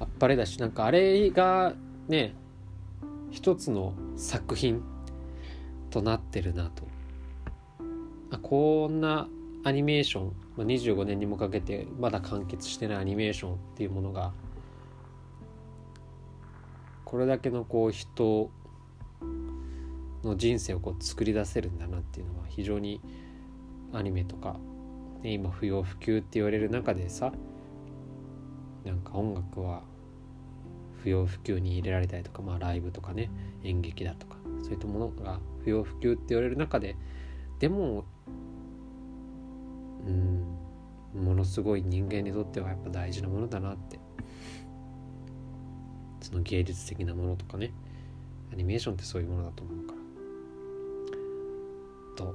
[0.01, 1.75] あっぱれだしなんかあれが
[2.09, 2.35] ね
[3.31, 4.83] 一つの作品。
[5.91, 6.83] となってるなと。
[8.31, 9.29] あこんな
[9.65, 14.33] アニメーションま25年にもかけてまだ完結してないアニメーションっていうものが
[17.05, 18.51] これだけのこう人
[20.25, 23.01] の人生をこう作り出せるんだなっていうのは非常に
[23.93, 24.57] アニメとか、
[25.23, 27.33] ね、今不要不急って言われる中でさ
[28.85, 29.83] なんか音楽は
[31.03, 33.31] 不要不急に入れられたりとか、まあ、ライブとかね
[33.63, 36.97] 演劇だとかそういったものが不要不急って言われる中で
[37.59, 38.07] でも
[40.07, 40.45] うん
[41.15, 44.01] ものすごい人間にとってはやっぱ大事なものだなって
[46.21, 47.73] その芸術的なものとかね
[48.53, 49.99] アニメーションってそういうものだと思うから
[52.17, 52.35] と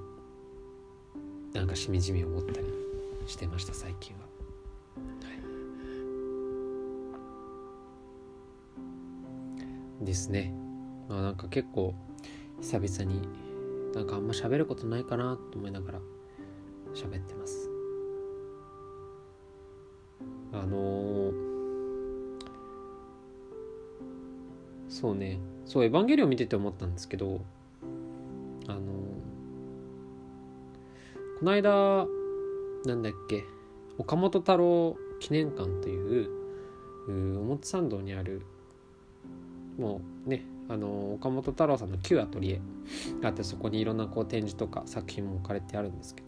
[1.53, 2.67] なんかしみじみ思ったり
[3.27, 4.23] してました最近は。
[10.01, 10.53] ですね。
[11.07, 11.95] まあなんか結構
[12.64, 13.28] 久々に
[13.93, 15.99] なんかあんま喋ることないかなと思いながら
[16.95, 17.70] 喋ってます。
[20.53, 21.34] あのー、
[24.88, 27.41] そうねそうエヴァンゲリオン見てて思ったんですけど
[28.68, 28.84] あのー、
[31.39, 32.07] この間
[32.86, 33.43] なんだっけ
[33.97, 36.30] 岡本太郎記念館という
[37.07, 38.43] 表参道にある
[39.78, 42.61] もうねあの岡本太郎さんの旧アトリエ
[43.21, 46.28] があってそこにいろんなこう展示とか作品も置かれてあるんですけれ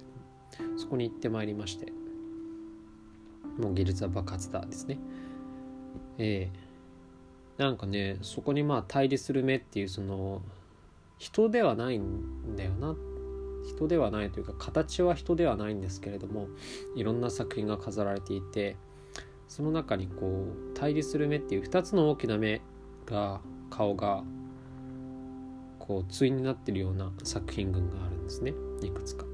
[0.59, 1.91] どもそこに行ってまいりまして
[3.57, 4.99] もう技術は爆発だですね。
[6.17, 10.41] えー、なんかねそこにまあ対立する目っていうその
[11.17, 12.95] 人ではないんだよな。
[13.65, 16.49] 人ではないというか形は人ではないんですけれども
[16.95, 18.75] いろんな作品が飾られていて
[19.47, 22.61] その中にこう対立する目っていう2つの大きな目
[23.07, 24.23] が顔が
[25.79, 28.53] こう対になってるような作品群があるんですね。
[28.81, 29.25] いくつか。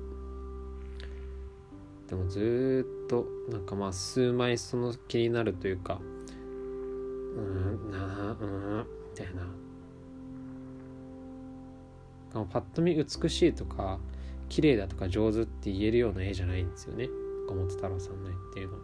[2.07, 6.01] でもずっとなんかまあ数枚その気になるというか
[7.37, 9.43] うんなあうんみたいな。
[12.45, 13.99] パッと見美しいとか
[14.47, 17.07] 綺麗だとか上手って言えるような絵じゃないんですよね。
[17.45, 18.79] 岡本太郎さんの絵っていうのは。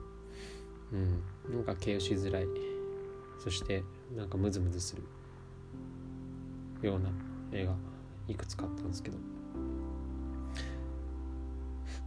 [0.94, 1.56] うん。
[1.56, 2.46] なんか形容しづらい。
[3.40, 3.84] そして
[4.16, 5.04] なんかムズムズする。
[6.86, 7.10] ような
[7.52, 7.74] 絵が
[8.28, 9.18] いくつかあったんですけど。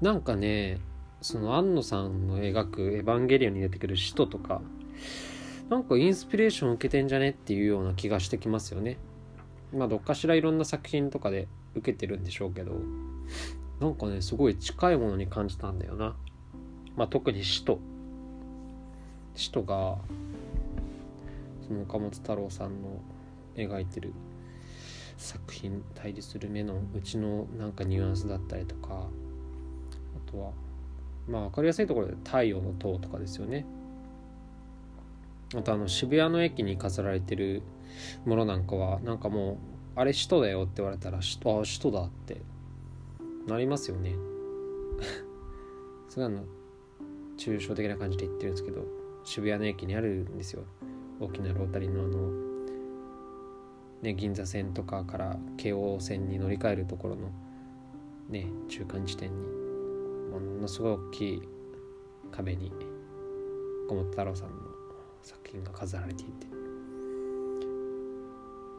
[0.01, 0.81] なんかね
[1.21, 4.63] その庵野さんの描く「エヴァンゲリオン」に出てくる使徒とか
[5.69, 8.97] なんかインスピレーション受けてんじゃねっていうような気がしてきますよね。
[9.73, 12.81] まあどっかしらいろんな作品とかで受けてるんでしょうけど
[13.79, 16.17] なんかねすごい近いものに感じたんだよな。
[16.97, 17.79] まあ特に使徒。
[19.35, 19.97] 使徒が
[21.67, 23.01] その岡本太郎さんの
[23.55, 24.13] 描いてる
[25.21, 30.53] 作品対立する目のうちのなんかニュアンスだったりとかあとは
[31.29, 33.67] まあ分かりやすいところで「太陽の塔」とかですよね。
[35.55, 37.63] あとあの渋谷の駅に飾られてる
[38.25, 39.57] ものなんかはなんかもう
[39.97, 42.41] あれ首都だよって言われたら首都あ首都だって
[43.47, 44.15] なりますよね。
[46.09, 46.45] そういうの
[47.37, 48.85] 抽象的な感じで言ってるんですけど
[49.25, 50.63] 渋谷の駅にあるんですよ。
[51.21, 52.50] 大きなロータリーのあの
[54.03, 57.31] ね銀座線とかから京王線に乗り換えるところの
[58.29, 59.47] ね中間地点に
[60.31, 61.43] ものすごい大きい
[62.31, 62.73] 壁に
[63.89, 64.57] 小本太郎さんの
[65.23, 66.61] 作品が飾られていて。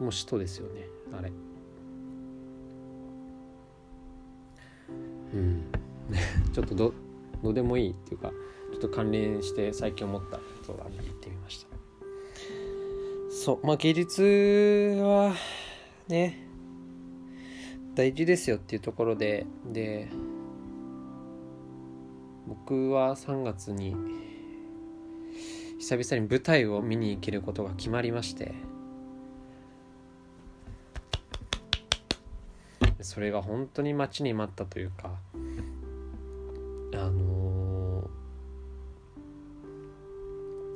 [0.01, 1.31] もう首都ですよねあれ。
[5.33, 5.63] うん。
[6.51, 6.93] ちょっとど
[7.43, 8.31] どうでもいいっていうか
[8.71, 11.70] ちょっと関連して最近思ったことが言ってみました。
[13.31, 15.33] そうまあ芸術は
[16.09, 16.37] ね
[17.95, 20.09] 大事ですよっていうところでで
[22.45, 23.95] 僕は3月に
[25.79, 28.53] 久々に舞台を見に行けることが決まりまして
[32.99, 35.15] それが本当に待ちに待ったというか
[36.93, 38.03] あの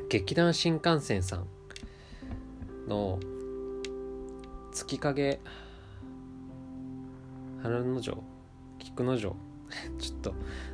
[0.06, 1.48] ー、劇団新幹線さん
[2.88, 3.20] の
[4.72, 5.40] 月影
[7.62, 8.24] 花の城
[8.80, 9.36] 菊之丞
[9.98, 10.34] ちょっと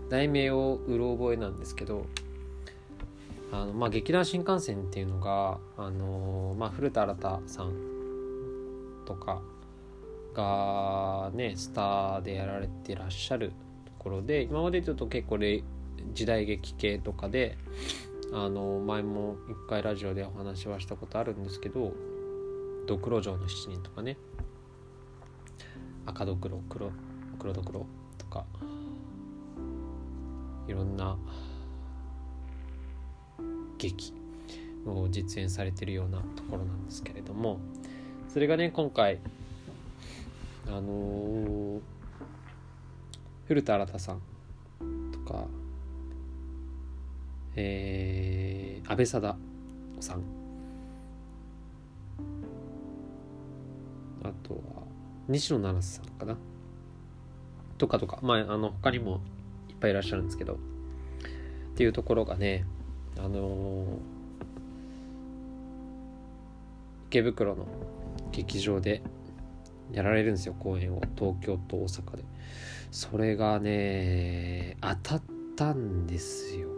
[0.10, 2.06] 題名をうろ覚えなんですけど
[3.52, 7.74] あのまあ劇団新幹線っていうのがあのまあ古田新太さん
[9.06, 9.42] とか
[10.34, 13.50] がねスターでやられてらっしゃる
[13.86, 15.38] ところで今までちょっと結構
[16.14, 17.58] 時代劇系とかで
[18.34, 21.94] あの前も一回ラジオでお話はしたことあるんですけど
[22.88, 24.18] 「ドクロ城の七人」とかね。
[26.06, 26.92] 赤ドクロ黒
[27.38, 27.86] 黒ドクロ
[28.18, 28.46] とか。
[30.68, 31.18] いろんな
[33.78, 34.14] 劇
[34.86, 37.60] を実演されてるようなところなんですけれども。
[38.30, 39.20] それがね今回
[40.68, 41.82] あのー、
[43.46, 44.22] 古田新太さん
[45.12, 45.48] とか
[47.56, 49.38] えー、安倍貞
[50.00, 50.24] さん。
[54.24, 54.62] あとは
[55.28, 56.38] 西野七瀬さんかな。
[57.78, 58.20] とかとか。
[58.22, 59.22] まああの他にも
[59.70, 60.54] いっぱいいらっしゃるんですけど。
[60.54, 60.58] っ
[61.76, 62.66] ていうところがね
[63.18, 63.88] あのー、
[67.08, 67.66] 池袋の
[68.32, 69.02] 劇場で
[69.92, 70.56] やられるんですよ。
[70.58, 71.02] 公演を。
[71.18, 72.24] 東京と大阪で。
[72.92, 75.22] それがね当たっ
[75.56, 76.71] たんですよ。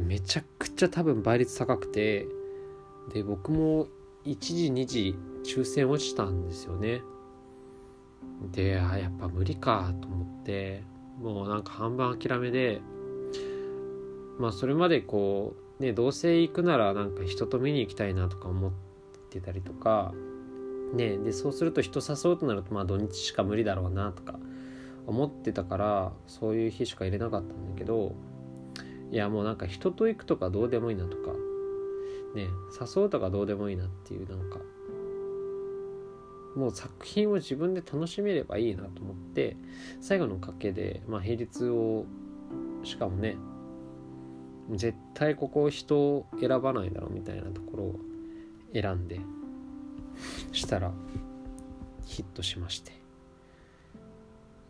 [0.00, 2.26] めちゃくちゃ多分倍率高くて
[3.12, 3.88] で僕も
[4.24, 7.02] 1時2時抽選落ちたんですよね。
[8.52, 10.82] であやっぱ無理かと思って
[11.20, 12.80] もうなんか半分諦めで
[14.38, 18.72] まあそれまでこうねどうせ行くならなんか人と見に行きたいなとか思っ
[19.30, 20.12] てたりとか
[20.94, 24.38] ねでそうすると人誘うとなるとまあ土日しか無理だろうなとか
[25.06, 28.14] 思ってたからそういう日しか入れなかったんだけど
[29.12, 31.32] いやもうなんか人と行くとかどうでもいいなとか。
[32.34, 32.48] ね
[32.96, 34.58] 誘うとかどうでもいいなっていうなんか。
[36.56, 39.56] もう作品を自分で楽しめればいいなと思って
[40.00, 42.04] 最後の賭けでまあ平日を
[42.84, 43.36] しかもね
[44.70, 48.00] 絶対ここ人を選ばないだろうみたいなところを
[48.74, 49.20] 選んで
[50.52, 50.92] したら
[52.04, 52.92] ヒットしまして。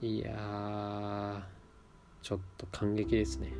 [0.00, 1.46] いや
[2.22, 3.52] ちょっと感激ですね。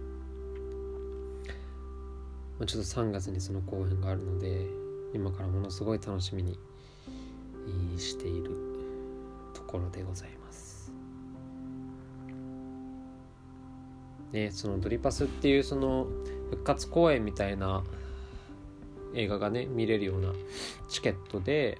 [2.66, 4.66] ちょっと3月にその公演があるので
[5.14, 6.58] 今からものすごい楽しみに
[7.98, 8.50] している
[9.54, 10.92] ところでございます。
[14.32, 16.06] ねそのドリパスっていうその
[16.50, 17.84] 復活公演みたいな
[19.14, 20.32] 映画がね見れるような
[20.88, 21.78] チケットで、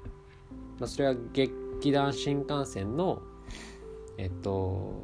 [0.79, 3.23] まあ、それは劇団新幹線の
[4.19, 5.03] えっと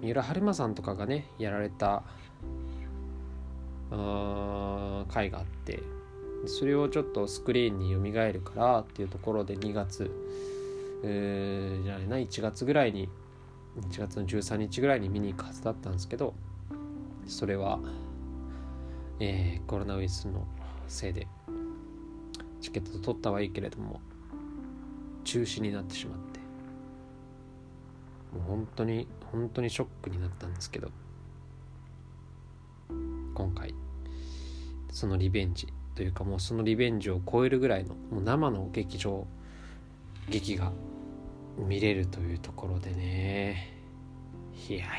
[0.00, 2.02] 三浦春馬さんとかがねやられた
[5.08, 5.82] 回があって。
[6.46, 10.10] それをちょっとスクリーンによみがえるからっていうところで2月、
[11.04, 13.08] えー、じゃないな1月ぐらいに
[13.80, 16.34] 1月の13日ぐらいに見に行くはずだったんですけど
[17.26, 17.78] それは、
[19.20, 20.46] えー、コロナウイルスの
[20.88, 21.28] せいで
[22.60, 24.00] チケット取ったはいいけれども
[25.24, 26.40] 中止になってしまって
[28.36, 30.90] もう本当に本当にショックになったんですけど。
[33.32, 33.74] 今回。
[34.90, 35.72] そのリベンジ。
[35.94, 39.26] というかもうそのリベンジを超えるぐらいのもう生の劇場
[40.30, 40.72] 劇が
[41.58, 43.76] 見れるというところでね。
[44.68, 44.92] いやいやい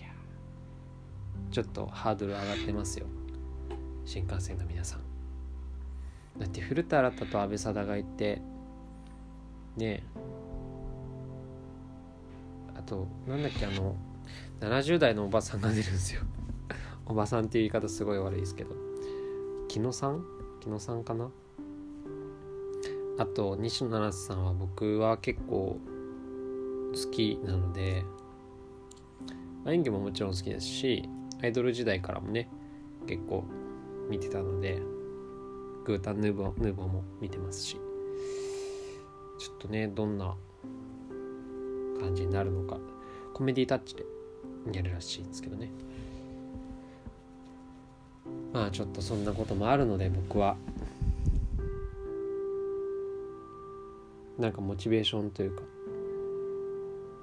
[0.00, 0.08] や。
[1.50, 3.06] ちょっとハードル上がってますよ。
[4.04, 5.00] 新幹線の皆さん。
[6.38, 8.40] だって古田新太と阿部貞がいて
[9.76, 10.02] ね。
[12.74, 13.96] あとなんだっけあの
[14.60, 16.22] 70代のおばさんが出るんですよ。
[17.06, 18.70] おばさんっていう言い方すごい悪いですけど。
[19.68, 20.24] 木野さん？
[20.60, 21.30] 木野さんかな？
[23.18, 25.78] あと西野七瀬さんは僕は結構
[26.94, 28.04] 好きなので、
[29.66, 31.08] 演技ももちろん好きですし
[31.42, 32.48] アイドル時代からもね
[33.06, 33.44] 結構
[34.10, 34.80] 見てたので
[35.84, 37.76] グータンヌーボーヌーボーも見てますし
[39.38, 40.34] ちょっとねどんな
[42.00, 42.78] 感じになるのか
[43.32, 44.04] コメディタッチで
[44.72, 45.72] やるらしいんですけどね。
[48.52, 50.56] まあちょっとそんなこともあるので僕は。
[54.38, 55.62] なんかモチベーションというか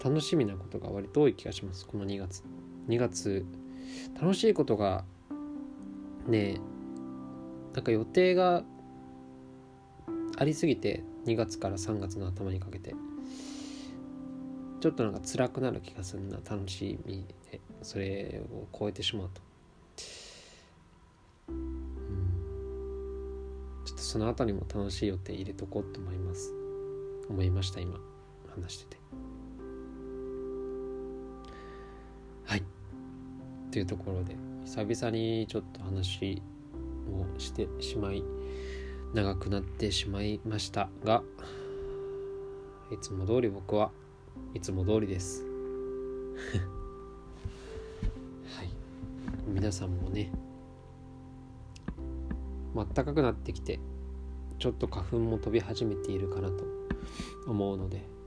[0.04, 1.86] 楽しみなことが割と多い気がします。
[1.86, 2.44] この2月。
[2.88, 3.46] 2月
[4.22, 5.04] 楽しいことが
[6.28, 6.60] ね
[7.74, 8.64] なんか予定が
[10.38, 12.96] ありすぎて2月から3月の頭にかけて
[14.80, 16.38] ちょっとなんか辛くなる気がするな。
[16.38, 19.42] 楽しみでそれを超えてしまうと、
[24.10, 26.52] その後にも楽しい予定入れとこうと思います。
[27.30, 28.00] 思いました今。
[28.56, 28.98] 話してて。
[32.44, 32.64] はい。
[33.72, 34.36] というところで
[34.66, 36.42] 久々にちょっと話
[37.08, 38.24] をしてしまい
[39.14, 41.22] 長くなってしまいましたが
[42.92, 43.92] いつも通り僕は
[44.56, 45.46] いつも通りです。
[48.58, 48.70] はい。
[49.46, 50.32] 皆さんもね
[52.76, 53.80] 暖かくなってきて
[54.60, 56.66] ちょっと花粉も飛び始めているかなと
[57.48, 58.20] 思うので。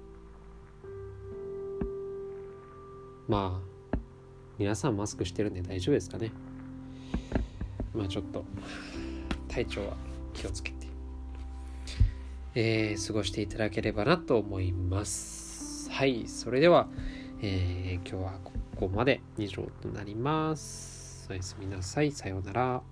[3.28, 3.97] まあ
[4.59, 6.33] 皆さんマスクしてるんで大丈夫ですかね。
[7.95, 8.45] まあちょっと
[9.49, 9.97] 体調は
[10.35, 10.87] 気をつけて、
[12.55, 15.91] えー、過ごしていただければなと思います。
[15.91, 16.89] はいそれでは、
[17.41, 21.26] えー、今日はここまで以上となります。
[21.30, 22.12] おやすみなさい。
[22.12, 22.83] さようなら。